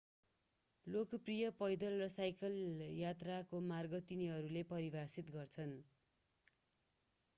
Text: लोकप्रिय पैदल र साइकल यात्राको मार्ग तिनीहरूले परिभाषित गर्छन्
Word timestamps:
लोकप्रिय 0.87 1.49
पैदल 1.59 1.97
र 1.99 2.07
साइकल 2.13 2.57
यात्राको 2.93 3.61
मार्ग 3.67 4.01
तिनीहरूले 4.07 4.65
परिभाषित 4.69 5.31
गर्छन् 5.31 5.77